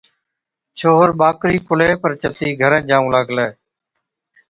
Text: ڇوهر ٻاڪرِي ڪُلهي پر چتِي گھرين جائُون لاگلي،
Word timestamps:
ڇوهر 0.79 1.09
ٻاڪرِي 1.19 1.57
ڪُلهي 1.67 1.95
پر 2.01 2.11
چتِي 2.21 2.49
گھرين 2.61 2.83
جائُون 2.89 3.11
لاگلي، 3.15 3.47